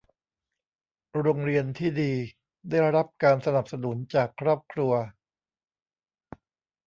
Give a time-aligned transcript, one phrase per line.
[1.21, 2.13] โรงเรียนที่ดี
[2.69, 4.93] ได้รับการสนับสนุนจากครอบครัว